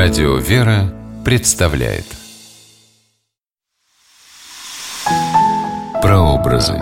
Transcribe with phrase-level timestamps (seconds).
[0.00, 2.04] Радио «Вера» представляет
[6.00, 6.74] Прообразы.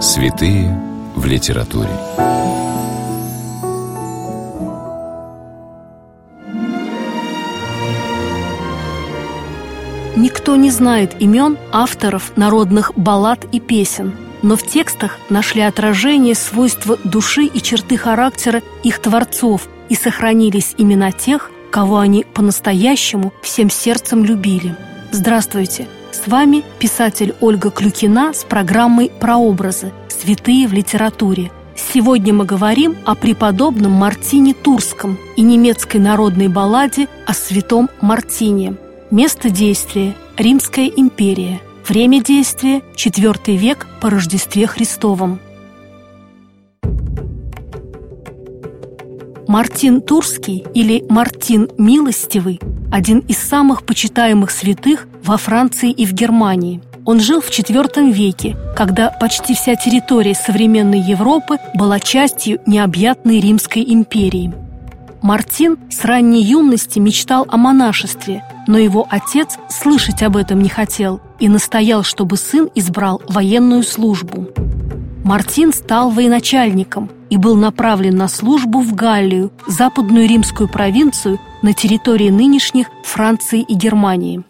[0.00, 0.80] Святые
[1.16, 1.90] в литературе.
[10.14, 16.96] Никто не знает имен авторов народных баллад и песен, но в текстах нашли отражение свойства
[17.02, 24.24] души и черты характера их творцов и сохранились имена тех, кого они по-настоящему всем сердцем
[24.24, 24.76] любили.
[25.12, 25.86] Здравствуйте!
[26.12, 29.92] С вами писатель Ольга Клюкина с программой «Прообразы.
[30.08, 31.50] Святые в литературе».
[31.76, 38.74] Сегодня мы говорим о преподобном Мартине Турском и немецкой народной балладе о святом Мартине.
[39.10, 41.60] Место действия– Римская империя.
[41.88, 45.40] Время действия– IV век по Рождестве Христовом–
[49.50, 52.60] Мартин Турский или Мартин Милостивый–
[52.92, 56.80] один из самых почитаемых святых во Франции и в Германии.
[57.04, 63.82] Он жил в IV веке, когда почти вся территория современной Европы была частью необъятной Римской
[63.92, 64.54] империи.
[65.20, 71.20] Мартин с ранней юности мечтал о монашестве, но его отец слышать об этом не хотел
[71.40, 74.46] и настоял, чтобы сын избрал военную службу.
[75.24, 82.28] Мартин стал военачальником– и был направлен на службу в Галлию, западную римскую провинцию на территории
[82.28, 84.42] нынешних Франции и Германии.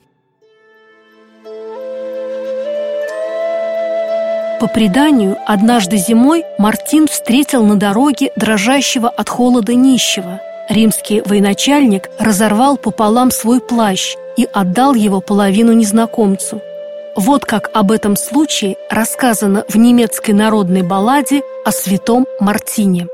[4.58, 10.40] По преданию, однажды зимой Мартин встретил на дороге дрожащего от холода нищего.
[10.68, 16.60] Римский военачальник разорвал пополам свой плащ и отдал его половину незнакомцу–
[17.16, 23.08] вот как об этом случае рассказано в немецкой народной балладе о святом Мартине.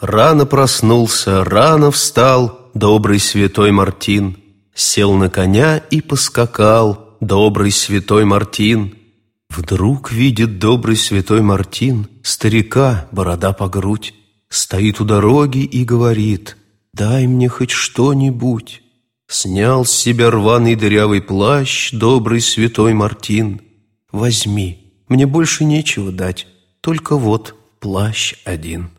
[0.00, 4.36] Рано проснулся, рано встал добрый святой Мартин,
[4.74, 8.94] Сел на коня и поскакал добрый святой Мартин.
[9.50, 14.14] Вдруг видит добрый святой Мартин Старика, борода по грудь,
[14.48, 16.56] Стоит у дороги и говорит,
[16.92, 18.82] «Дай мне хоть что-нибудь».
[19.32, 23.60] Снял с себя рваный дырявый плащ Добрый святой Мартин.
[24.10, 26.48] Возьми, мне больше нечего дать,
[26.80, 28.90] Только вот плащ один.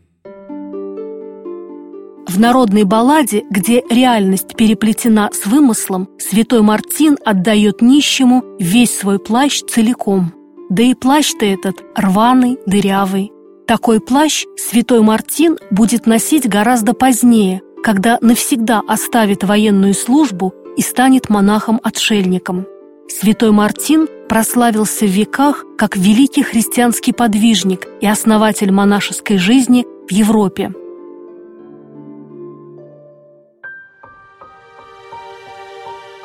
[2.30, 9.62] В народной балладе, где реальность переплетена с вымыслом, святой Мартин отдает нищему весь свой плащ
[9.64, 10.34] целиком.
[10.70, 13.34] Да и плащ-то этот рваный, дырявый.
[13.68, 21.30] Такой плащ святой Мартин будет носить гораздо позднее, когда навсегда оставит военную службу и станет
[21.30, 22.66] монахом-отшельником.
[23.10, 30.72] Святой Мартин прославился в веках как великий христианский подвижник и основатель монашеской жизни в Европе.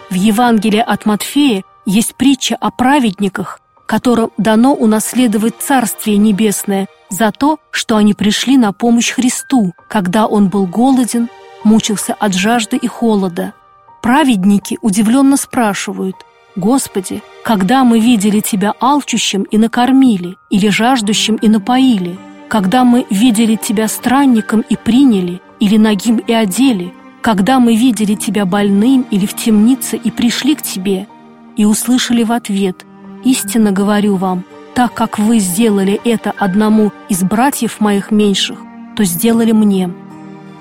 [0.09, 7.59] В Евангелии от Матфея есть притча о праведниках, которым дано унаследовать Царствие Небесное за то,
[7.71, 11.29] что они пришли на помощь Христу, когда Он был голоден,
[11.67, 13.53] мучился от жажды и холода.
[14.01, 16.17] Праведники удивленно спрашивают,
[16.55, 22.17] «Господи, когда мы видели Тебя алчущим и накормили, или жаждущим и напоили?
[22.49, 26.95] Когда мы видели Тебя странником и приняли, или нагим и одели?
[27.21, 31.09] Когда мы видели Тебя больным или в темнице и пришли к Тебе?»
[31.57, 32.87] И услышали в ответ,
[33.25, 34.45] «Истинно говорю вам,
[34.75, 38.59] так как вы сделали это одному из братьев моих меньших,
[38.97, 40.06] то сделали мне».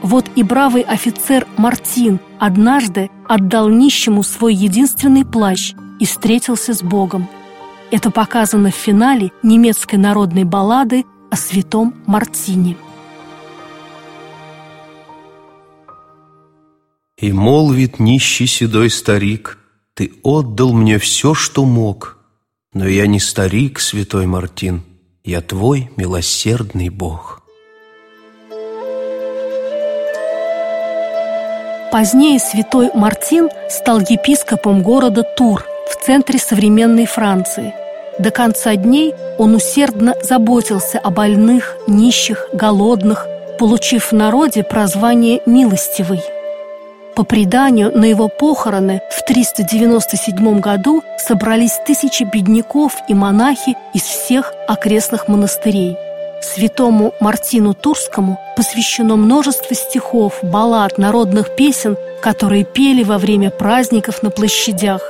[0.06, 7.28] Вот и бравый офицер Мартин однажды отдал нищему свой единственный плащ и встретился с Богом.
[7.90, 12.78] Это показано в финале немецкой народной баллады о святом Мартине.
[17.18, 19.58] И молвит нищий седой старик,
[19.96, 22.20] Ты отдал мне все, что мог,
[22.74, 24.84] Но я не старик, святой Мартин,
[25.24, 27.45] Я твой милосердный Бог.
[31.96, 37.74] Позднее святой Мартин стал епископом города Тур в центре современной Франции.
[38.20, 43.26] До конца дней он усердно заботился о больных, нищих, голодных,
[43.58, 46.20] получив в народе прозвание «милостивый».
[47.16, 54.52] По преданию, на его похороны в 397 году собрались тысячи бедняков и монахи из всех
[54.68, 55.98] окрестных монастырей–
[56.46, 64.30] Святому Мартину Турскому посвящено множество стихов, баллад, народных песен, которые пели во время праздников на
[64.30, 65.02] площадях.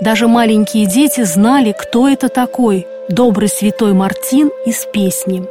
[0.00, 5.44] Даже маленькие дети знали, кто это такой– добрый святой Мартин из песни.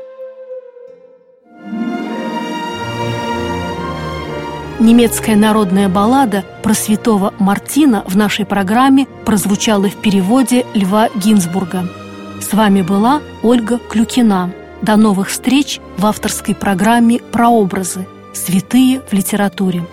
[4.80, 11.90] Немецкая народная баллада про святого Мартина в нашей программе прозвучала в переводе Льва Гинзбурга.
[12.42, 14.65] С вами была Ольга Клюкина.
[14.82, 18.08] До новых встреч в авторской программе «Прообразы.
[18.34, 19.86] Святые в литературе».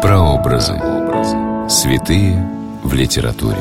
[0.00, 0.80] Прообразы.
[1.68, 2.48] Святые
[2.82, 3.58] в литературе.